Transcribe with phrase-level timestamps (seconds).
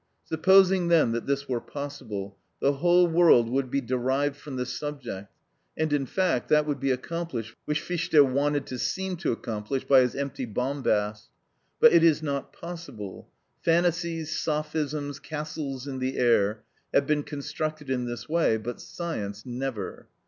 [0.23, 5.31] Supposing, then, that this were possible, the whole world would be derived from the subject,
[5.77, 10.01] and in fact, that would be accomplished which Fichte wanted to seem to accomplish by
[10.01, 11.29] his empty bombast.
[11.79, 13.29] But it is not possible:
[13.61, 20.07] phantasies, sophisms, castles in the air, have been constructed in this way, but science never.